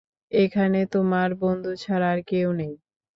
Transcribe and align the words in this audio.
এখানে 0.31 0.79
তোমার 0.93 1.29
বন্ধু 1.41 1.71
ছাড়া 1.75 2.07
আর 2.13 2.19
কেউ 2.27 2.49
নেই। 2.53 2.73